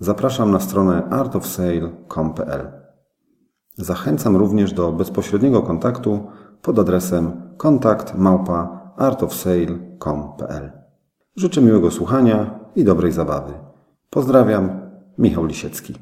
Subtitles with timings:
[0.00, 2.72] zapraszam na stronę artofsale.com.pl.
[3.76, 6.26] Zachęcam również do bezpośredniego kontaktu
[6.62, 10.72] pod adresem kontakt małpa artofsale.com.pl.
[11.36, 13.52] Życzę miłego słuchania i dobrej zabawy.
[14.10, 14.80] Pozdrawiam,
[15.18, 15.94] Michał Lisiecki.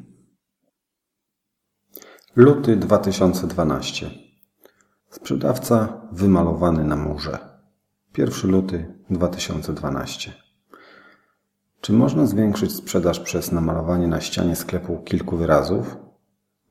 [2.36, 4.10] Luty 2012.
[5.10, 7.38] Sprzedawca wymalowany na murze.
[8.18, 10.45] 1 luty 2012.
[11.86, 15.96] Czy można zwiększyć sprzedaż przez namalowanie na ścianie sklepu kilku wyrazów?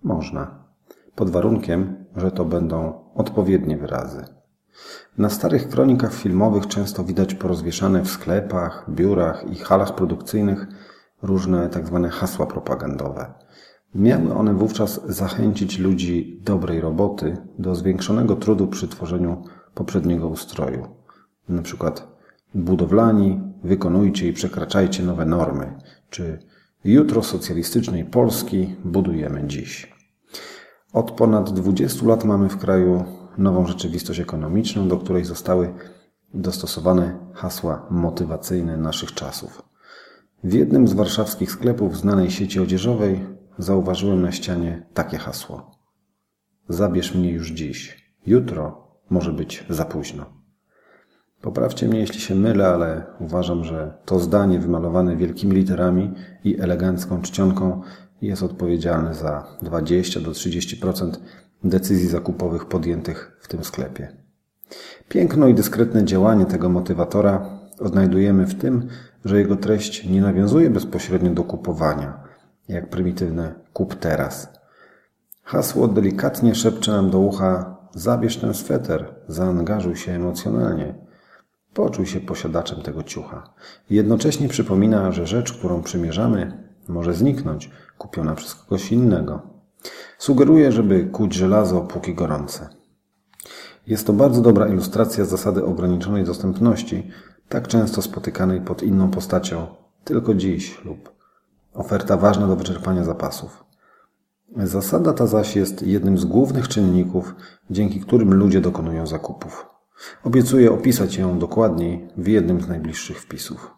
[0.03, 0.63] Można.
[1.15, 4.25] Pod warunkiem, że to będą odpowiednie wyrazy.
[5.17, 10.67] Na starych kronikach filmowych często widać porozwieszane w sklepach, biurach i halach produkcyjnych
[11.21, 11.99] różne tzw.
[12.03, 13.33] Tak hasła propagandowe.
[13.93, 20.87] Miały one wówczas zachęcić ludzi dobrej roboty do zwiększonego trudu przy tworzeniu poprzedniego ustroju.
[21.49, 22.14] Na przykład
[22.55, 25.73] budowlani, wykonujcie i przekraczajcie nowe normy,
[26.09, 26.39] czy
[26.83, 29.95] jutro socjalistycznej Polski budujemy dziś.
[30.93, 33.05] Od ponad 20 lat mamy w kraju
[33.37, 35.73] nową rzeczywistość ekonomiczną, do której zostały
[36.33, 39.61] dostosowane hasła motywacyjne naszych czasów.
[40.43, 43.25] W jednym z warszawskich sklepów znanej sieci odzieżowej
[43.57, 45.71] zauważyłem na ścianie takie hasło:
[46.69, 50.34] Zabierz mnie już dziś, jutro może być za późno.
[51.45, 57.21] Poprawcie mnie, jeśli się mylę, ale uważam, że to zdanie wymalowane wielkimi literami i elegancką
[57.21, 57.81] czcionką
[58.21, 61.11] jest odpowiedzialne za 20 do 30%
[61.63, 64.07] decyzji zakupowych podjętych w tym sklepie.
[65.09, 68.87] Piękno i dyskretne działanie tego motywatora odnajdujemy w tym,
[69.25, 72.23] że jego treść nie nawiązuje bezpośrednio do kupowania,
[72.67, 74.49] jak prymitywne kup teraz.
[75.43, 81.04] Hasło delikatnie szepcze nam do ucha: zabierz ten sweter, zaangażuj się emocjonalnie.
[81.75, 83.49] Poczuj się posiadaczem tego ciucha.
[83.89, 89.41] Jednocześnie przypomina, że rzecz, którą przymierzamy, może zniknąć, kupiona przez kogoś innego.
[90.17, 92.69] Sugeruje, żeby kuć żelazo, póki gorące.
[93.87, 97.11] Jest to bardzo dobra ilustracja zasady ograniczonej dostępności,
[97.49, 99.67] tak często spotykanej pod inną postacią,
[100.03, 101.11] tylko dziś lub
[101.73, 103.65] oferta ważna do wyczerpania zapasów.
[104.57, 107.35] Zasada ta zaś jest jednym z głównych czynników,
[107.69, 109.74] dzięki którym ludzie dokonują zakupów.
[110.23, 113.75] Obiecuję opisać ją dokładniej w jednym z najbliższych wpisów.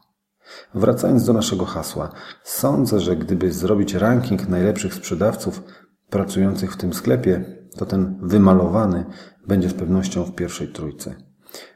[0.74, 2.10] Wracając do naszego hasła,
[2.44, 5.64] sądzę, że gdyby zrobić ranking najlepszych sprzedawców
[6.10, 7.46] pracujących w tym sklepie,
[7.78, 9.06] to ten wymalowany
[9.48, 11.16] będzie z pewnością w pierwszej trójce.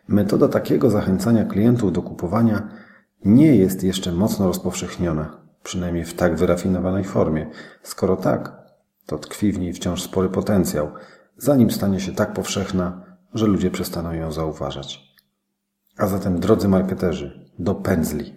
[0.07, 2.69] Metoda takiego zachęcania klientów do kupowania
[3.25, 7.49] nie jest jeszcze mocno rozpowszechniona, przynajmniej w tak wyrafinowanej formie.
[7.83, 8.61] Skoro tak,
[9.05, 10.91] to tkwi w niej wciąż spory potencjał,
[11.37, 15.15] zanim stanie się tak powszechna, że ludzie przestaną ją zauważać.
[15.97, 18.35] A zatem, drodzy marketerzy, do pędzli.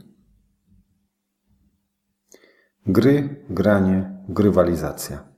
[2.86, 5.28] Gry, granie, grywalizacja.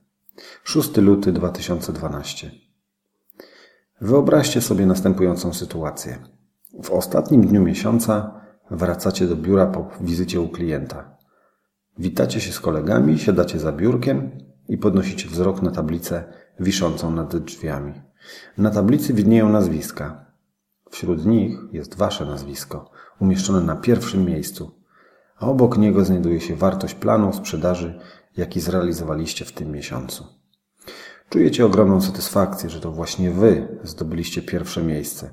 [0.63, 2.51] 6 luty 2012.
[4.01, 6.17] Wyobraźcie sobie następującą sytuację.
[6.83, 8.41] W ostatnim dniu miesiąca
[8.71, 11.17] wracacie do biura po wizycie u klienta.
[11.99, 14.31] Witacie się z kolegami, siadacie za biurkiem
[14.67, 16.23] i podnosicie wzrok na tablicę
[16.59, 18.06] wiszącą nad drzwiami.
[18.57, 20.25] Na tablicy widnieją nazwiska.
[20.91, 24.71] Wśród nich jest wasze nazwisko, umieszczone na pierwszym miejscu,
[25.37, 27.99] a obok niego znajduje się wartość planu sprzedaży,
[28.37, 30.25] jaki zrealizowaliście w tym miesiącu.
[31.29, 35.29] Czujecie ogromną satysfakcję, że to właśnie wy zdobyliście pierwsze miejsce.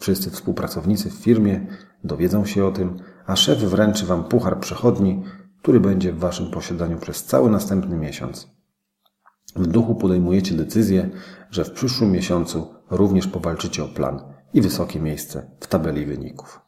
[0.00, 1.66] Wszyscy współpracownicy w firmie
[2.04, 5.24] dowiedzą się o tym, a szef wręczy wam puchar przechodni,
[5.62, 8.59] który będzie w waszym posiadaniu przez cały następny miesiąc.
[9.56, 11.10] W duchu podejmujecie decyzję,
[11.50, 14.20] że w przyszłym miesiącu również powalczycie o plan
[14.54, 16.60] i wysokie miejsce w tabeli wyników.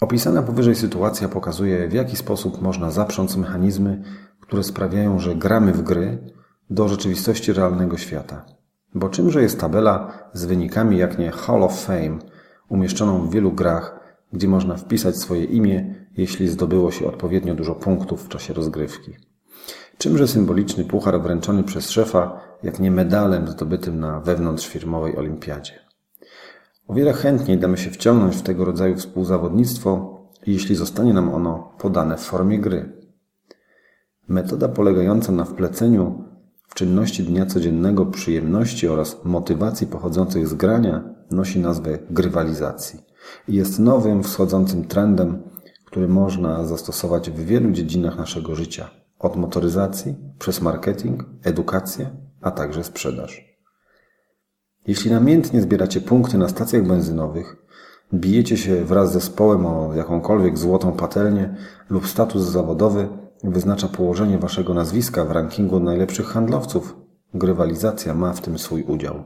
[0.00, 4.02] Opisana powyżej sytuacja pokazuje, w jaki sposób można zaprząc mechanizmy,
[4.40, 6.32] które sprawiają, że gramy w gry
[6.70, 8.46] do rzeczywistości realnego świata.
[8.94, 12.18] Bo czymże jest tabela z wynikami jak nie Hall of Fame,
[12.68, 14.00] umieszczoną w wielu grach,
[14.32, 19.12] gdzie można wpisać swoje imię, jeśli zdobyło się odpowiednio dużo punktów w czasie rozgrywki.
[19.98, 25.72] Czymże symboliczny puchar wręczony przez szefa, jak nie medalem zdobytym na wewnątrzfirmowej olimpiadzie.
[26.88, 32.16] O wiele chętniej damy się wciągnąć w tego rodzaju współzawodnictwo, jeśli zostanie nam ono podane
[32.16, 32.92] w formie gry.
[34.28, 36.24] Metoda polegająca na wpleceniu
[36.68, 43.00] w czynności dnia codziennego przyjemności oraz motywacji pochodzących z grania nosi nazwę grywalizacji
[43.48, 45.42] i jest nowym, wschodzącym trendem,
[45.84, 52.84] który można zastosować w wielu dziedzinach naszego życia, od motoryzacji przez marketing, edukację, a także
[52.84, 53.54] sprzedaż.
[54.86, 57.56] Jeśli namiętnie zbieracie punkty na stacjach benzynowych,
[58.14, 61.54] bijecie się wraz z zespołem o jakąkolwiek złotą patelnię
[61.90, 63.08] lub status zawodowy
[63.44, 66.96] wyznacza położenie waszego nazwiska w rankingu najlepszych handlowców,
[67.34, 69.24] grywalizacja ma w tym swój udział.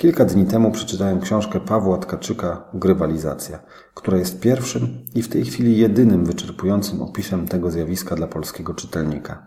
[0.00, 3.58] Kilka dni temu przeczytałem książkę Pawła Tkaczyka Grywalizacja,
[3.94, 9.46] która jest pierwszym i w tej chwili jedynym wyczerpującym opisem tego zjawiska dla polskiego czytelnika.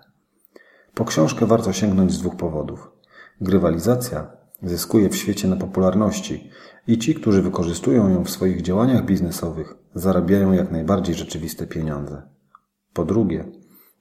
[0.94, 2.92] Po książkę warto sięgnąć z dwóch powodów.
[3.42, 4.28] Grywalizacja
[4.64, 6.50] zyskuje w świecie na popularności
[6.88, 12.22] i ci, którzy wykorzystują ją w swoich działaniach biznesowych, zarabiają jak najbardziej rzeczywiste pieniądze.
[12.94, 13.46] Po drugie,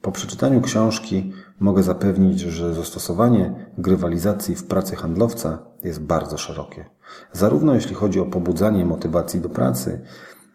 [0.02, 6.84] po przeczytaniu książki mogę zapewnić, że zastosowanie grywalizacji w pracy handlowca jest bardzo szerokie.
[7.32, 10.00] Zarówno jeśli chodzi o pobudzanie motywacji do pracy,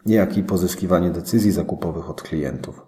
[0.06, 2.86] jak i pozyskiwanie decyzji zakupowych od klientów.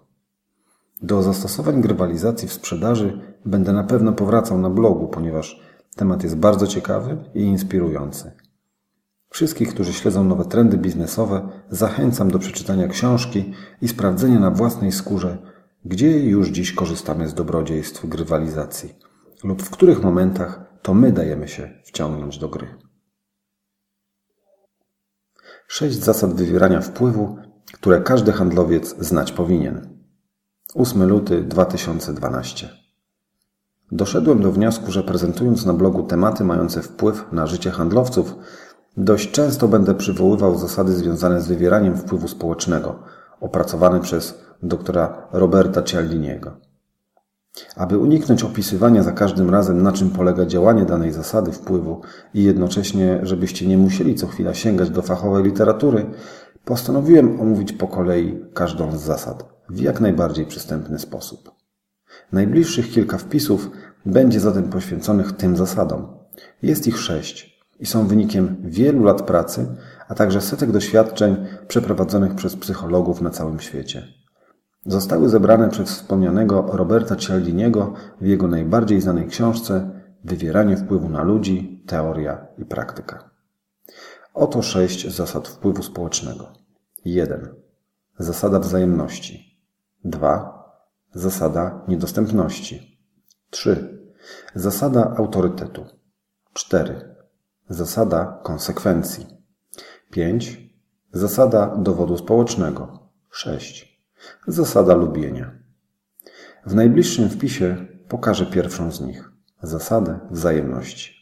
[1.01, 5.61] Do zastosowań grywalizacji w sprzedaży będę na pewno powracał na blogu, ponieważ
[5.95, 8.31] temat jest bardzo ciekawy i inspirujący.
[9.29, 15.37] Wszystkich, którzy śledzą nowe trendy biznesowe, zachęcam do przeczytania książki i sprawdzenia na własnej skórze,
[15.85, 18.95] gdzie już dziś korzystamy z dobrodziejstw grywalizacji
[19.43, 22.67] lub w których momentach to my dajemy się wciągnąć do gry.
[25.67, 27.37] Sześć zasad wywierania wpływu,
[27.73, 30.03] które każdy handlowiec znać powinien.
[30.75, 32.69] 8 luty 2012.
[33.91, 38.35] Doszedłem do wniosku, że prezentując na blogu tematy mające wpływ na życie handlowców,
[38.97, 43.03] dość często będę przywoływał zasady związane z wywieraniem wpływu społecznego,
[43.39, 46.70] opracowane przez doktora Roberta Cialdiniego.
[47.75, 52.01] Aby uniknąć opisywania za każdym razem, na czym polega działanie danej zasady wpływu
[52.33, 56.05] i jednocześnie, żebyście nie musieli co chwila sięgać do fachowej literatury,
[56.65, 61.51] postanowiłem omówić po kolei każdą z zasad w jak najbardziej przystępny sposób.
[62.31, 63.69] Najbliższych kilka wpisów
[64.05, 66.07] będzie zatem poświęconych tym zasadom.
[66.63, 69.75] Jest ich sześć i są wynikiem wielu lat pracy,
[70.07, 71.35] a także setek doświadczeń
[71.67, 74.20] przeprowadzonych przez psychologów na całym świecie.
[74.85, 81.83] Zostały zebrane przez wspomnianego Roberta Cialdiniego w jego najbardziej znanej książce Wywieranie wpływu na ludzi,
[81.87, 83.29] teoria i praktyka.
[84.33, 86.53] Oto sześć zasad wpływu społecznego.
[87.05, 87.55] 1.
[88.17, 89.59] Zasada wzajemności.
[90.05, 90.63] 2.
[91.13, 92.97] Zasada niedostępności.
[93.49, 94.01] 3.
[94.55, 95.85] Zasada autorytetu.
[96.53, 97.15] 4.
[97.69, 99.25] Zasada konsekwencji.
[100.11, 100.59] 5.
[101.13, 103.09] Zasada dowodu społecznego.
[103.31, 103.90] 6.
[104.47, 105.51] Zasada lubienia.
[106.65, 109.31] W najbliższym wpisie pokażę pierwszą z nich
[109.63, 111.13] zasadę wzajemności.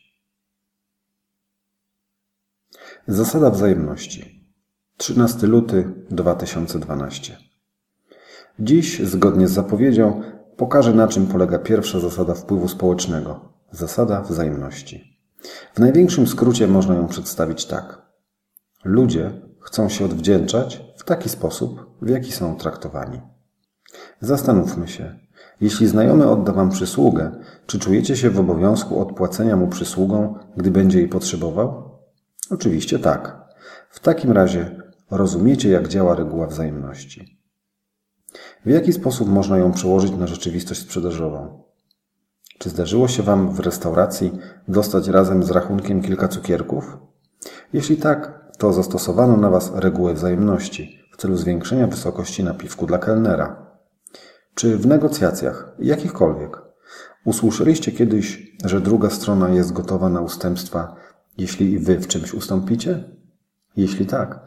[3.08, 4.52] Zasada wzajemności.
[4.98, 7.38] 13 luty 2012.
[8.60, 10.22] Dziś, zgodnie z zapowiedzią,
[10.58, 15.20] pokażę na czym polega pierwsza zasada wpływu społecznego zasada wzajemności.
[15.74, 18.02] W największym skrócie można ją przedstawić tak.
[18.84, 23.22] Ludzie chcą się odwdzięczać w taki sposób, w jaki są traktowani.
[24.22, 25.20] Zastanówmy się,
[25.62, 27.32] jeśli znajomy odda Wam przysługę,
[27.66, 32.00] czy czujecie się w obowiązku odpłacenia mu przysługą, gdy będzie jej potrzebował?
[32.50, 33.42] Oczywiście tak.
[33.90, 37.40] W takim razie rozumiecie, jak działa reguła wzajemności.
[38.66, 41.64] W jaki sposób można ją przełożyć na rzeczywistość sprzedażową?
[42.60, 44.32] Czy zdarzyło się Wam w restauracji
[44.68, 46.98] dostać razem z rachunkiem kilka cukierków?
[47.74, 53.66] Jeśli tak, to zastosowano na Was regułę wzajemności celu zwiększenia wysokości napiwku dla kelnera.
[54.56, 56.62] Czy w negocjacjach, jakichkolwiek,
[57.26, 60.96] usłyszeliście kiedyś, że druga strona jest gotowa na ustępstwa,
[61.38, 63.04] jeśli i Wy w czymś ustąpicie?
[63.78, 64.40] Jeśli tak,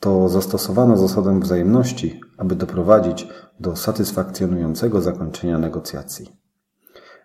[0.00, 3.28] to zastosowano zasadę wzajemności, aby doprowadzić
[3.60, 6.26] do satysfakcjonującego zakończenia negocjacji.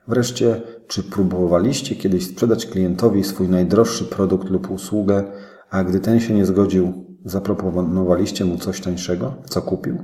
[0.07, 5.23] Wreszcie, czy próbowaliście kiedyś sprzedać klientowi swój najdroższy produkt lub usługę
[5.69, 9.97] a gdy ten się nie zgodził, zaproponowaliście mu coś tańszego, co kupił?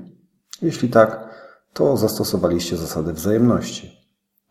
[0.62, 1.30] Jeśli tak,
[1.74, 3.92] to zastosowaliście zasadę wzajemności.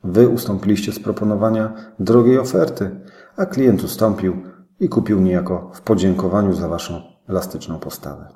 [0.05, 3.01] Wy ustąpiliście z proponowania drogiej oferty,
[3.37, 4.43] a klient ustąpił
[4.81, 8.29] i kupił niejako w podziękowaniu za waszą elastyczną postawę.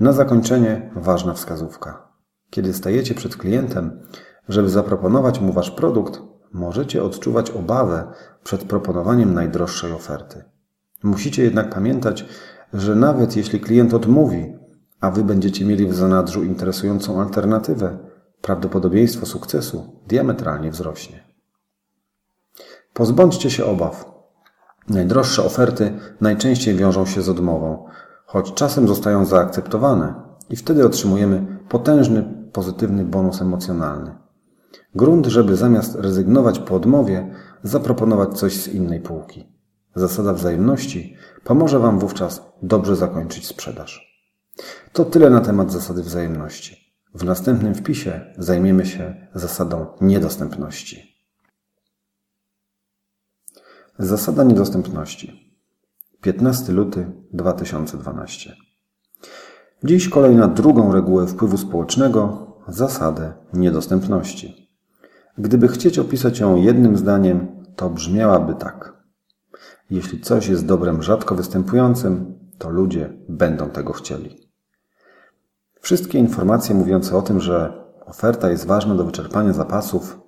[0.00, 2.08] Na zakończenie ważna wskazówka.
[2.50, 4.00] Kiedy stajecie przed klientem,
[4.48, 6.20] żeby zaproponować mu wasz produkt,
[6.52, 8.12] możecie odczuwać obawę
[8.44, 10.44] przed proponowaniem najdroższej oferty.
[11.02, 12.24] Musicie jednak pamiętać,
[12.72, 14.54] że nawet jeśli klient odmówi,
[15.00, 17.98] a wy będziecie mieli w zanadrzu interesującą alternatywę,
[18.42, 21.24] prawdopodobieństwo sukcesu diametralnie wzrośnie.
[22.92, 24.18] Pozbądźcie się obaw.
[24.88, 27.84] Najdroższe oferty najczęściej wiążą się z odmową,
[28.26, 30.14] choć czasem zostają zaakceptowane
[30.50, 34.14] i wtedy otrzymujemy potężny, pozytywny bonus emocjonalny.
[34.94, 39.48] Grunt, żeby zamiast rezygnować po odmowie, zaproponować coś z innej półki.
[39.94, 41.16] Zasada wzajemności
[41.48, 44.22] pomoże Wam wówczas dobrze zakończyć sprzedaż.
[44.92, 46.76] To tyle na temat zasady wzajemności.
[47.14, 51.14] W następnym wpisie zajmiemy się zasadą niedostępności.
[53.98, 55.58] Zasada niedostępności.
[56.20, 58.56] 15 luty 2012.
[59.84, 64.70] Dziś kolej na drugą regułę wpływu społecznego zasadę niedostępności.
[65.38, 68.97] Gdyby chcieć opisać ją jednym zdaniem, to brzmiałaby tak.
[69.90, 74.48] Jeśli coś jest dobrem rzadko występującym, to ludzie będą tego chcieli.
[75.80, 80.20] Wszystkie informacje mówiące o tym, że oferta jest ważna do wyczerpania zapasów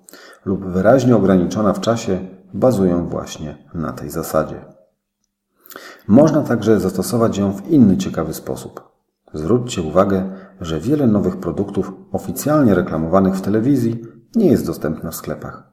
[0.45, 4.65] lub wyraźnie ograniczona w czasie, bazują właśnie na tej zasadzie.
[6.07, 8.91] Można także zastosować ją w inny ciekawy sposób.
[9.33, 14.01] Zwróćcie uwagę, że wiele nowych produktów oficjalnie reklamowanych w telewizji
[14.35, 15.70] nie jest dostępne w sklepach.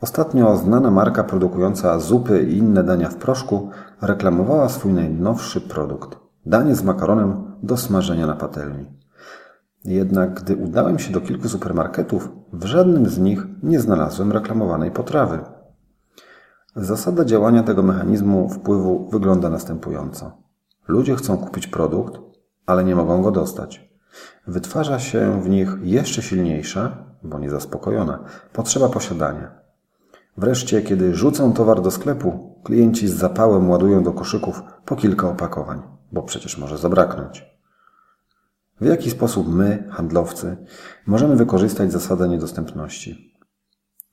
[0.00, 3.70] Ostatnio znana marka produkująca zupy i inne dania w proszku
[4.02, 8.86] reklamowała swój najnowszy produkt danie z makaronem do smażenia na patelni.
[9.84, 15.38] Jednak gdy udałem się do kilku supermarketów, w żadnym z nich nie znalazłem reklamowanej potrawy.
[16.76, 20.32] Zasada działania tego mechanizmu wpływu wygląda następująco.
[20.88, 22.20] Ludzie chcą kupić produkt,
[22.66, 23.90] ale nie mogą go dostać.
[24.46, 29.60] Wytwarza się w nich jeszcze silniejsza, bo niezaspokojona, potrzeba posiadania.
[30.36, 35.82] Wreszcie, kiedy rzucą towar do sklepu, klienci z zapałem ładują do koszyków po kilka opakowań,
[36.12, 37.50] bo przecież może zabraknąć.
[38.80, 40.56] W jaki sposób my, handlowcy,
[41.06, 43.34] możemy wykorzystać zasadę niedostępności?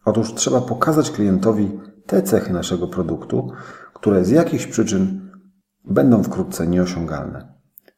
[0.05, 3.51] Otóż trzeba pokazać klientowi te cechy naszego produktu,
[3.93, 5.31] które z jakichś przyczyn
[5.85, 7.53] będą wkrótce nieosiągalne.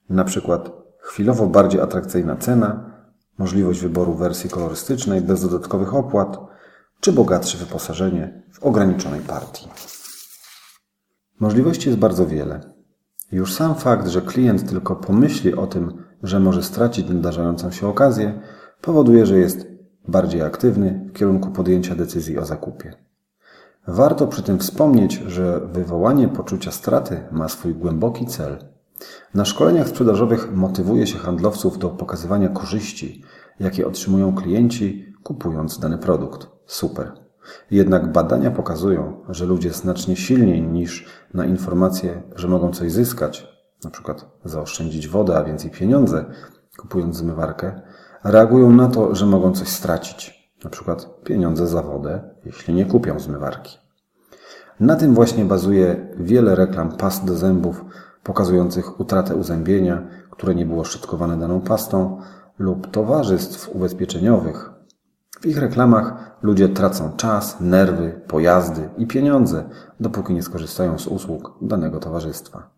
[0.10, 2.92] Na przykład chwilowo bardziej atrakcyjna cena,
[3.40, 6.38] możliwość wyboru wersji kolorystycznej bez dodatkowych opłat,
[7.00, 9.68] czy bogatsze wyposażenie w ograniczonej partii.
[11.40, 12.60] Możliwości jest bardzo wiele.
[13.32, 18.42] Już sam fakt, że klient tylko pomyśli o tym, że może stracić nadarzającą się okazję,
[18.82, 19.68] powoduje, że jest
[20.08, 22.94] bardziej aktywny w kierunku podjęcia decyzji o zakupie.
[23.88, 28.69] Warto przy tym wspomnieć, że wywołanie poczucia straty ma swój głęboki cel.
[29.34, 33.24] Na szkoleniach sprzedażowych motywuje się handlowców do pokazywania korzyści,
[33.60, 36.48] jakie otrzymują klienci kupując dany produkt.
[36.66, 37.12] Super.
[37.72, 43.48] Jednak badania pokazują, że ludzie znacznie silniej niż na informację, że mogą coś zyskać,
[43.92, 46.26] przykład zaoszczędzić wodę, a więcej pieniądze,
[46.78, 47.82] kupując zmywarkę,
[48.24, 53.78] reagują na to, że mogą coś stracić, przykład pieniądze za wodę, jeśli nie kupią zmywarki.
[54.80, 57.86] Na tym właśnie bazuje wiele reklam past do zębów
[58.30, 62.22] pokazujących utratę uzębienia, które nie było szczotkowane daną pastą,
[62.60, 64.70] lub towarzystw ubezpieczeniowych.
[65.42, 69.70] W ich reklamach ludzie tracą czas, nerwy, pojazdy i pieniądze,
[70.00, 72.70] dopóki nie skorzystają z usług danego towarzystwa.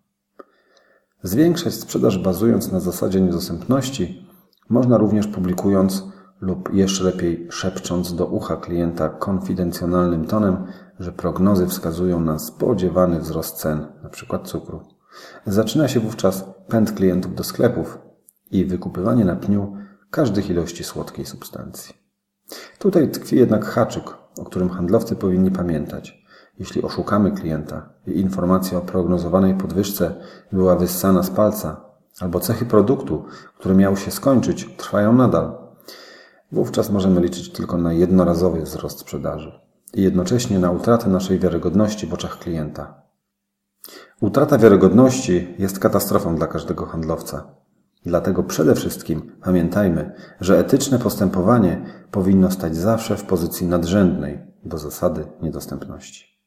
[1.24, 4.28] Zwiększać sprzedaż bazując na zasadzie niedostępności
[4.70, 6.04] można również publikując
[6.42, 10.66] lub jeszcze lepiej szepcząc do ucha klienta konfidencjonalnym tonem,
[11.00, 14.40] że prognozy wskazują na spodziewany wzrost cen, np.
[14.44, 15.01] cukru.
[15.46, 18.00] Zaczyna się wówczas pęd klientów do sklepów
[18.52, 19.78] i wykupywanie na pniu
[20.12, 21.96] każdych ilości słodkiej substancji.
[22.80, 24.04] Tutaj tkwi jednak haczyk,
[24.38, 26.22] o którym handlowcy powinni pamiętać.
[26.60, 30.16] Jeśli oszukamy klienta i informacja o prognozowanej podwyżce
[30.52, 31.82] była wyssana z palca,
[32.20, 33.26] albo cechy produktu,
[33.58, 35.58] które miały się skończyć, trwają nadal,
[36.52, 39.60] wówczas możemy liczyć tylko na jednorazowy wzrost sprzedaży
[39.94, 43.02] i jednocześnie na utratę naszej wiarygodności w oczach klienta.
[44.22, 47.56] Utrata wiarygodności jest katastrofą dla każdego handlowca.
[48.06, 55.26] Dlatego przede wszystkim pamiętajmy, że etyczne postępowanie powinno stać zawsze w pozycji nadrzędnej do zasady
[55.42, 56.42] niedostępności.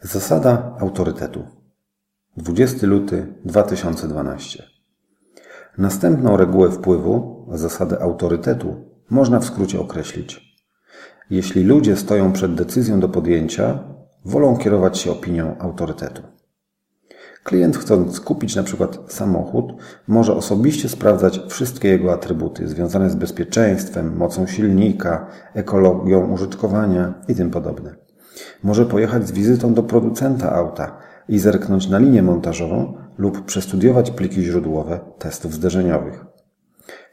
[0.00, 1.42] Zasada autorytetu.
[2.36, 4.64] 20 luty 2012.
[5.78, 8.76] Następną regułę wpływu, zasadę autorytetu,
[9.10, 10.56] można w skrócie określić.
[11.30, 13.90] Jeśli ludzie stoją przed decyzją do podjęcia,
[14.24, 16.22] wolą kierować się opinią autorytetu.
[17.44, 19.72] Klient chcąc kupić na przykład samochód,
[20.08, 27.50] może osobiście sprawdzać wszystkie jego atrybuty związane z bezpieczeństwem, mocą silnika, ekologią użytkowania i tym
[27.50, 27.94] podobne.
[28.62, 30.98] Może pojechać z wizytą do producenta auta
[31.28, 36.24] i zerknąć na linię montażową lub przestudiować pliki źródłowe testów zderzeniowych.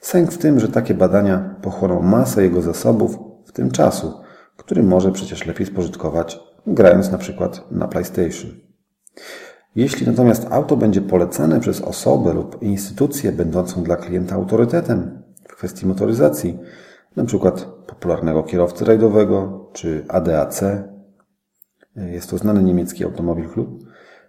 [0.02, 4.14] Sęk w tym, że takie badania pochłoną masę jego zasobów, w tym czasu,
[4.58, 8.52] który może przecież lepiej spożytkować, grając na przykład na PlayStation.
[9.76, 15.86] Jeśli natomiast auto będzie polecane przez osobę lub instytucję będącą dla klienta autorytetem w kwestii
[15.86, 16.60] motoryzacji,
[17.26, 20.62] przykład popularnego kierowcy rajdowego czy ADAC,
[21.96, 23.84] jest to znany niemiecki automobil klub,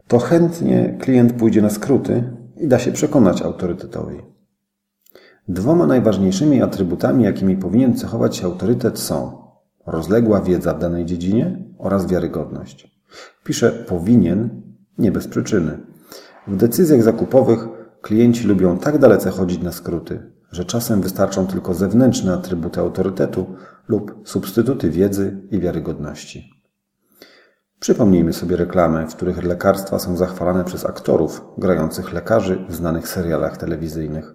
[0.09, 4.17] to chętnie klient pójdzie na skróty i da się przekonać autorytetowi.
[5.49, 9.43] Dwoma najważniejszymi atrybutami, jakimi powinien cechować się autorytet są
[9.87, 12.99] rozległa wiedza w danej dziedzinie oraz wiarygodność.
[13.45, 14.63] Pisze powinien,
[14.99, 15.79] nie bez przyczyny.
[16.47, 17.69] W decyzjach zakupowych
[18.03, 23.47] klienci lubią tak dalece chodzić na skróty, że czasem wystarczą tylko zewnętrzne atrybuty autorytetu
[23.89, 26.59] lub substytuty wiedzy i wiarygodności.
[27.81, 33.57] Przypomnijmy sobie reklamy, w których lekarstwa są zachwalane przez aktorów grających lekarzy w znanych serialach
[33.57, 34.35] telewizyjnych.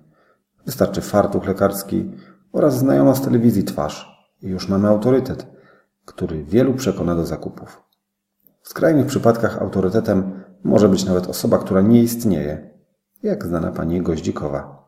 [0.66, 2.12] Wystarczy fartuch lekarski
[2.52, 5.53] oraz znajoma z telewizji twarz i już mamy autorytet,
[6.06, 7.84] który wielu przekona do zakupów.
[8.62, 12.70] W skrajnych przypadkach autorytetem może być nawet osoba, która nie istnieje,
[13.24, 14.84] jak znana pani Goździkowa.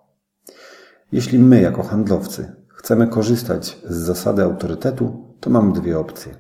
[1.12, 6.36] Jeśli my, jako handlowcy, chcemy korzystać z zasady autorytetu, to mamy dwie opcje.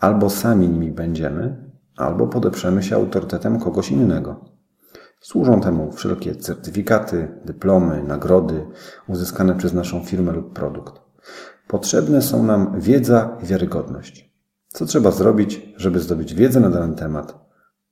[0.00, 4.44] Albo sami nimi będziemy, albo podeprzemy się autorytetem kogoś innego.
[5.20, 8.66] Służą temu wszelkie certyfikaty, dyplomy, nagrody
[9.08, 11.00] uzyskane przez naszą firmę lub produkt.
[11.68, 14.32] Potrzebne są nam wiedza i wiarygodność.
[14.68, 17.46] Co trzeba zrobić, żeby zdobyć wiedzę na dany temat?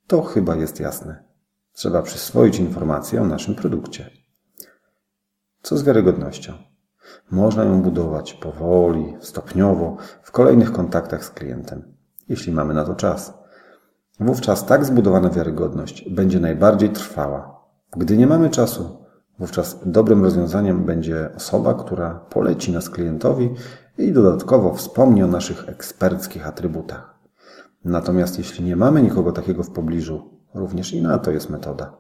[0.06, 1.24] To chyba jest jasne.
[1.72, 4.10] Trzeba przyswoić informacje o naszym produkcie.
[5.62, 6.52] Co z wiarygodnością?
[7.30, 11.94] Można ją budować powoli, stopniowo, w kolejnych kontaktach z klientem,
[12.28, 13.34] jeśli mamy na to czas.
[14.20, 17.60] Wówczas tak zbudowana wiarygodność będzie najbardziej trwała.
[17.96, 19.03] Gdy nie mamy czasu,
[19.38, 23.50] wówczas dobrym rozwiązaniem będzie osoba, która poleci nas klientowi
[23.98, 27.14] i dodatkowo wspomni o naszych eksperckich atrybutach.
[27.84, 31.96] Natomiast jeśli nie mamy nikogo takiego w pobliżu, również i na to jest metoda.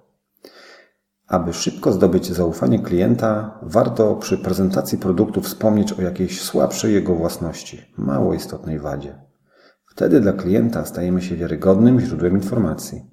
[1.26, 7.82] Aby szybko zdobyć zaufanie klienta, warto przy prezentacji produktu wspomnieć o jakiejś słabszej jego własności,
[7.96, 9.18] mało istotnej wadzie.
[9.86, 13.10] Wtedy dla klienta stajemy się wiarygodnym źródłem informacji.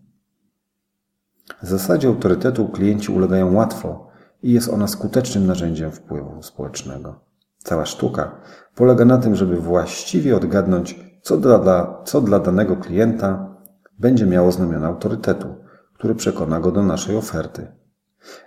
[1.63, 4.10] W zasadzie autorytetu klienci ulegają łatwo
[4.43, 7.19] i jest ona skutecznym narzędziem wpływu społecznego.
[7.57, 8.41] Cała sztuka
[8.75, 13.55] polega na tym, żeby właściwie odgadnąć, co dla, co dla danego klienta
[13.99, 15.55] będzie miało znamiona autorytetu,
[15.93, 17.67] który przekona go do naszej oferty.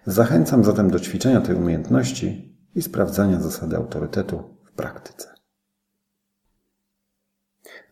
[0.06, 5.34] Zachęcam zatem do ćwiczenia tej umiejętności i sprawdzania zasady autorytetu w praktyce.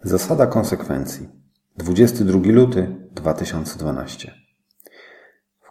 [0.02, 1.28] Zasada konsekwencji.
[1.76, 4.41] 22 luty 2012.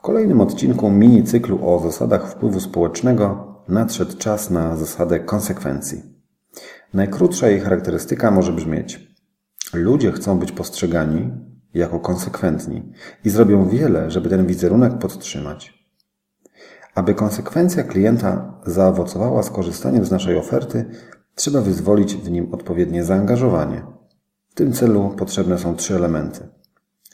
[0.01, 6.01] W kolejnym odcinku mini cyklu o zasadach wpływu społecznego nadszedł czas na zasadę konsekwencji.
[6.93, 9.15] Najkrótsza jej charakterystyka może brzmieć:
[9.73, 11.31] Ludzie chcą być postrzegani
[11.73, 12.93] jako konsekwentni
[13.25, 15.73] i zrobią wiele, żeby ten wizerunek podtrzymać.
[16.95, 20.85] Aby konsekwencja klienta zaowocowała skorzystaniem z naszej oferty,
[21.35, 23.85] trzeba wyzwolić w nim odpowiednie zaangażowanie.
[24.49, 26.47] W tym celu potrzebne są trzy elementy.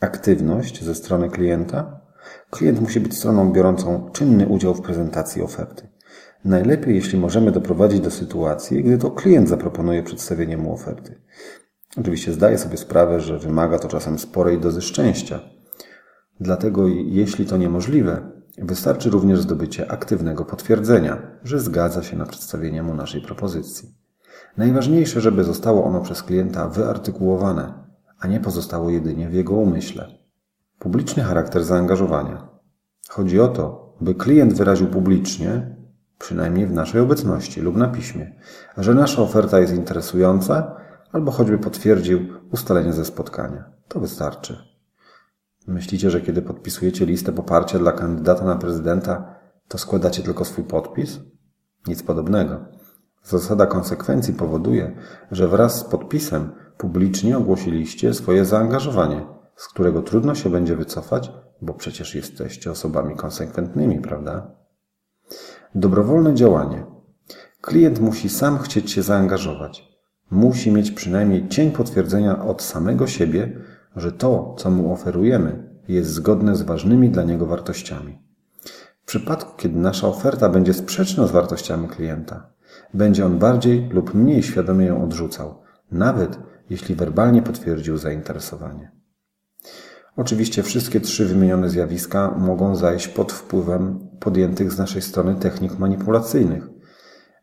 [0.02, 2.07] Aktywność ze strony klienta.
[2.50, 5.88] Klient musi być stroną biorącą czynny udział w prezentacji oferty.
[6.46, 11.22] Najlepiej, jeśli możemy doprowadzić do sytuacji, gdy to klient zaproponuje przedstawienie mu oferty.
[11.98, 15.40] Oczywiście zdaję sobie sprawę, że wymaga to czasem sporej dozy szczęścia.
[16.40, 22.94] Dlatego, jeśli to niemożliwe, wystarczy również zdobycie aktywnego potwierdzenia, że zgadza się na przedstawienie mu
[22.94, 23.96] naszej propozycji.
[24.58, 27.74] Najważniejsze, żeby zostało ono przez klienta wyartykułowane,
[28.20, 30.17] a nie pozostało jedynie w jego umyśle.
[30.80, 32.48] Publiczny charakter zaangażowania.
[33.10, 35.76] Chodzi o to, by klient wyraził publicznie,
[36.20, 38.36] przynajmniej w naszej obecności lub na piśmie,
[38.78, 40.76] że nasza oferta jest interesująca
[41.12, 42.20] albo choćby potwierdził
[42.52, 43.64] ustalenie ze spotkania.
[43.88, 44.58] To wystarczy.
[45.68, 49.36] Myślicie, że kiedy podpisujecie listę poparcia dla kandydata na prezydenta,
[49.68, 51.20] to składacie tylko swój podpis?
[51.88, 52.66] Nic podobnego.
[53.24, 54.96] Zasada konsekwencji powoduje,
[55.32, 61.74] że wraz z podpisem publicznie ogłosiliście swoje zaangażowanie, z którego trudno się będzie wycofać, bo
[61.74, 64.52] przecież jesteście osobami konsekwentnymi, prawda?
[65.76, 66.86] Dobrowolne działanie.
[67.62, 69.88] Klient musi sam chcieć się zaangażować.
[70.32, 73.60] Musi mieć przynajmniej cień potwierdzenia od samego siebie,
[73.96, 78.22] że to, co mu oferujemy, jest zgodne z ważnymi dla niego wartościami.
[79.02, 82.50] W przypadku, kiedy nasza oferta będzie sprzeczna z wartościami klienta,
[82.94, 86.40] będzie on bardziej lub mniej świadomie ją odrzucał, nawet
[86.70, 88.97] jeśli werbalnie potwierdził zainteresowanie.
[90.18, 96.70] Oczywiście wszystkie trzy wymienione zjawiska mogą zajść pod wpływem podjętych z naszej strony technik manipulacyjnych.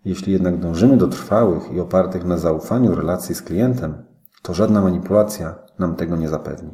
[0.05, 4.05] Jeśli jednak dążymy do trwałych i opartych na zaufaniu relacji z klientem,
[4.43, 6.71] to żadna manipulacja nam tego nie zapewni.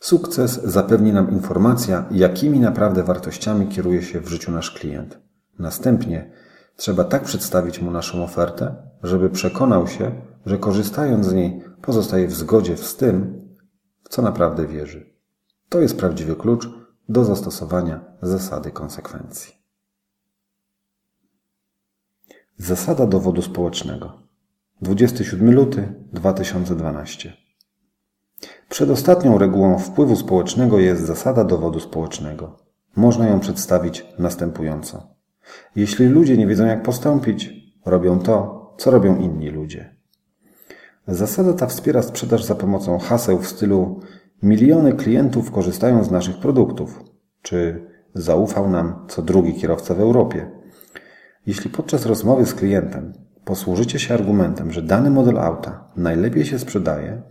[0.00, 5.18] Sukces zapewni nam informacja, jakimi naprawdę wartościami kieruje się w życiu nasz klient.
[5.58, 6.30] Następnie
[6.76, 10.12] trzeba tak przedstawić mu naszą ofertę, żeby przekonał się,
[10.46, 13.40] że korzystając z niej pozostaje w zgodzie z tym,
[14.10, 15.14] co naprawdę wierzy.
[15.68, 16.68] To jest prawdziwy klucz
[17.08, 19.54] do zastosowania zasady konsekwencji.
[22.56, 24.22] Zasada dowodu społecznego.
[24.82, 27.32] 27 luty 2012.
[28.68, 32.58] Przedostatnią regułą wpływu społecznego jest zasada dowodu społecznego.
[32.96, 35.14] Można ją przedstawić następująco.
[35.76, 37.50] Jeśli ludzie nie wiedzą, jak postąpić,
[37.84, 39.99] robią to, co robią inni ludzie.
[41.08, 44.00] Zasada ta wspiera sprzedaż za pomocą haseł w stylu
[44.42, 47.04] miliony klientów korzystają z naszych produktów,
[47.42, 50.50] czy zaufał nam co drugi kierowca w Europie.
[51.46, 53.12] Jeśli podczas rozmowy z klientem
[53.44, 57.22] posłużycie się argumentem, że dany model auta najlepiej się sprzedaje,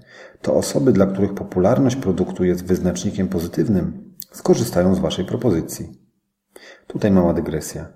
[0.42, 5.90] to osoby, dla których popularność produktu jest wyznacznikiem pozytywnym, skorzystają z Waszej propozycji.
[6.88, 7.88] Tutaj mała dygresja.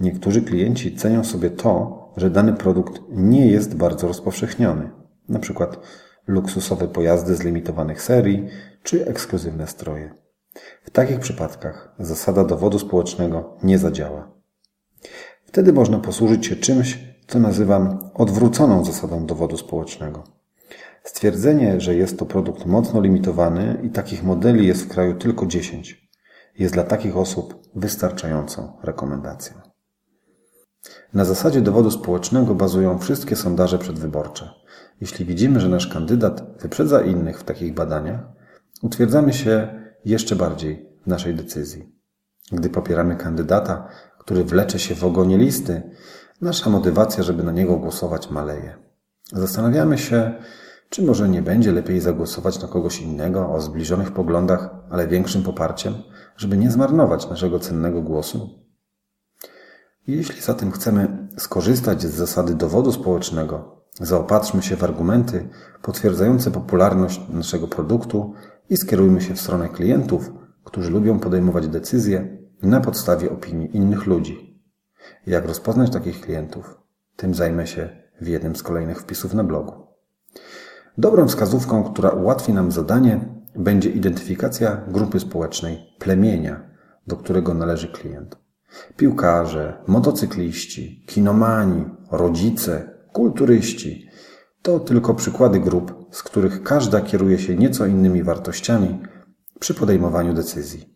[0.00, 4.90] Niektórzy klienci cenią sobie to, że dany produkt nie jest bardzo rozpowszechniony,
[5.38, 5.78] przykład
[6.26, 8.48] luksusowe pojazdy z limitowanych serii
[8.82, 10.14] czy ekskluzywne stroje.
[10.84, 14.32] W takich przypadkach zasada dowodu społecznego nie zadziała.
[15.44, 20.24] Wtedy można posłużyć się czymś, co nazywam odwróconą zasadą dowodu społecznego.
[21.04, 26.08] Stwierdzenie, że jest to produkt mocno limitowany i takich modeli jest w kraju tylko 10,
[26.58, 29.75] jest dla takich osób wystarczającą rekomendacją.
[31.14, 34.50] Na zasadzie dowodu społecznego bazują wszystkie sondaże przedwyborcze.
[35.00, 38.20] Jeśli widzimy, że nasz kandydat wyprzedza innych w takich badaniach,
[38.82, 39.68] utwierdzamy się
[40.04, 41.92] jeszcze bardziej w naszej decyzji.
[42.52, 45.82] Gdy popieramy kandydata, który wlecze się w ogonie listy,
[46.40, 48.76] nasza motywacja, żeby na niego głosować, maleje.
[49.32, 50.34] Zastanawiamy się,
[50.90, 55.94] czy może nie będzie lepiej zagłosować na kogoś innego o zbliżonych poglądach, ale większym poparciem,
[56.36, 58.65] żeby nie zmarnować naszego cennego głosu?
[60.06, 65.48] Jeśli zatem chcemy skorzystać z zasady dowodu społecznego, zaopatrzmy się w argumenty
[65.82, 68.34] potwierdzające popularność naszego produktu
[68.70, 70.32] i skierujmy się w stronę klientów,
[70.64, 74.62] którzy lubią podejmować decyzje na podstawie opinii innych ludzi.
[75.26, 76.80] Jak rozpoznać takich klientów?
[77.16, 77.88] Tym zajmę się
[78.20, 79.72] w jednym z kolejnych wpisów na blogu.
[80.98, 83.20] Dobrą wskazówką, która ułatwi nam zadanie,
[83.56, 86.70] będzie identyfikacja grupy społecznej plemienia,
[87.06, 88.45] do którego należy klient.
[88.96, 94.08] Piłkarze, motocykliści, kinomani, rodzice, kulturyści
[94.62, 99.00] to tylko przykłady grup, z których każda kieruje się nieco innymi wartościami
[99.60, 100.94] przy podejmowaniu decyzji.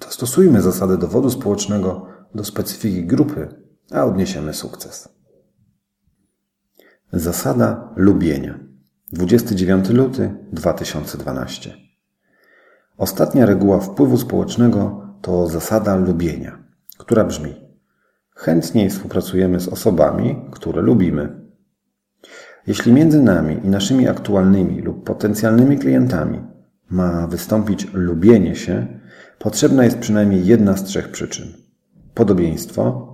[0.00, 3.48] Dostosujmy zasady dowodu społecznego do specyfiki grupy,
[3.90, 5.08] a odniesiemy sukces.
[7.12, 8.58] Zasada lubienia.
[9.12, 11.74] 29 luty 2012.
[12.96, 16.64] Ostatnia reguła wpływu społecznego to zasada lubienia,
[16.98, 17.54] która brzmi:
[18.34, 21.40] Chętniej współpracujemy z osobami, które lubimy.
[22.66, 26.40] Jeśli między nami i naszymi aktualnymi lub potencjalnymi klientami
[26.90, 28.86] ma wystąpić lubienie się,
[29.38, 31.46] potrzebna jest przynajmniej jedna z trzech przyczyn.
[32.14, 33.08] Podobieństwo.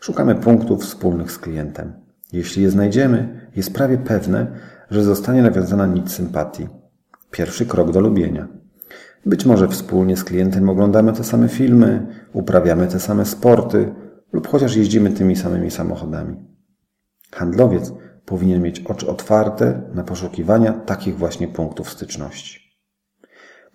[0.00, 1.92] Szukamy punktów wspólnych z klientem.
[2.32, 4.46] Jeśli je znajdziemy, jest prawie pewne,
[4.90, 6.68] że zostanie nawiązana nić sympatii.
[7.30, 8.48] Pierwszy krok do lubienia.
[9.26, 13.94] Być może wspólnie z klientem oglądamy te same filmy, uprawiamy te same sporty
[14.32, 16.36] lub chociaż jeździmy tymi samymi samochodami.
[17.32, 17.92] Handlowiec
[18.24, 22.60] powinien mieć oczy otwarte na poszukiwania takich właśnie punktów styczności.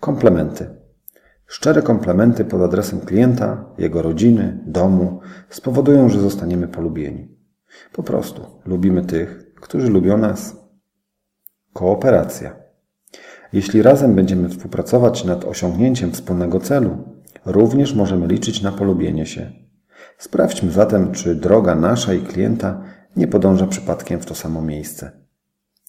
[0.00, 0.76] Komplementy.
[1.46, 7.38] Szczere komplementy pod adresem klienta, jego rodziny, domu spowodują, że zostaniemy polubieni.
[7.92, 10.56] Po prostu lubimy tych, którzy lubią nas.
[11.72, 12.61] Kooperacja.
[13.52, 16.98] Jeśli razem będziemy współpracować nad osiągnięciem wspólnego celu,
[17.44, 19.52] również możemy liczyć na polubienie się.
[20.18, 22.82] Sprawdźmy zatem, czy droga nasza i klienta
[23.16, 25.10] nie podąża przypadkiem w to samo miejsce.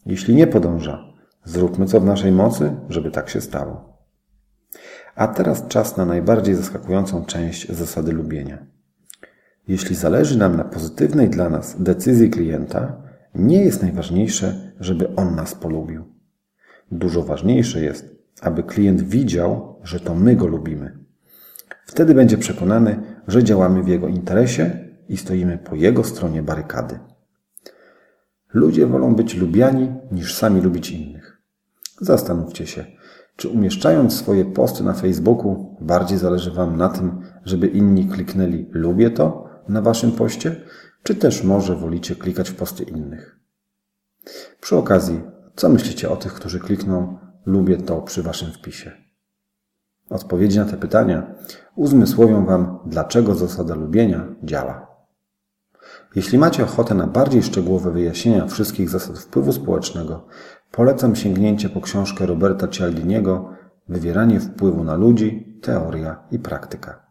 [0.05, 3.93] Jeśli nie podąża, zróbmy co w naszej mocy, żeby tak się stało.
[5.15, 8.65] A teraz czas na najbardziej zaskakującą część zasady lubienia.
[9.67, 13.01] Jeśli zależy nam na pozytywnej dla nas decyzji klienta,
[13.35, 16.12] nie jest najważniejsze, żeby on nas polubił.
[16.93, 20.99] Dużo ważniejsze jest, aby klient widział, że to my go lubimy.
[21.85, 26.99] Wtedy będzie przekonany, że działamy w jego interesie i stoimy po jego stronie barykady.
[28.53, 31.41] Ludzie wolą być lubiani niż sami lubić innych.
[32.01, 32.85] Zastanówcie się,
[33.35, 39.09] czy umieszczając swoje posty na Facebooku, bardziej zależy Wam na tym, żeby inni kliknęli lubię
[39.09, 40.55] to na Waszym poście,
[41.03, 43.39] czy też może wolicie klikać w posty innych.
[44.61, 45.21] Przy okazji,
[45.55, 48.91] co myślicie o tych, którzy klikną lubię to przy waszym wpisie?
[50.09, 51.35] Odpowiedzi na te pytania
[51.75, 54.87] uzmysłowią wam, dlaczego zasada lubienia działa.
[56.15, 60.27] Jeśli macie ochotę na bardziej szczegółowe wyjaśnienia wszystkich zasad wpływu społecznego,
[60.71, 63.49] polecam sięgnięcie po książkę Roberta Cialdiniego
[63.89, 67.03] Wywieranie wpływu na ludzi, teoria i praktyka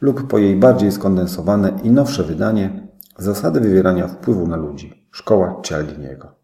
[0.00, 2.88] lub po jej bardziej skondensowane i nowsze wydanie
[3.18, 5.08] Zasady wywierania wpływu na ludzi.
[5.10, 6.37] Szkoła Cialdiniego.